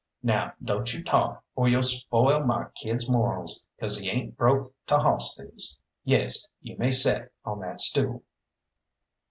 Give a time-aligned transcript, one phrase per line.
[0.23, 4.97] Now don't you talk, or you'll spoil my kid's morals, 'cause he ain't broke to
[4.97, 5.79] hawss thieves.
[6.03, 8.23] Yes, you may set on that stool."